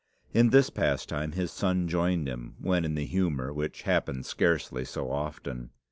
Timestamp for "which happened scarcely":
3.53-4.83